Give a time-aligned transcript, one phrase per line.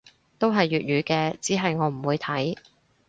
[0.39, 2.55] 都係粵語嘅，只係我唔會睇